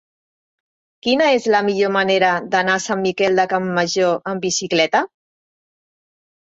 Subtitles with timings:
[1.07, 5.05] Quina és la millor manera d'anar a Sant Miquel de Campmajor amb bicicleta?